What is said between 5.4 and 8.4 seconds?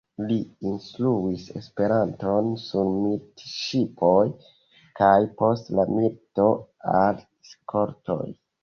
post la milito, al skoltoj.